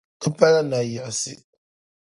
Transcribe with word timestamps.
Ti 0.21 0.29
pala 0.37 0.61
nayiɣisi. 0.69 1.35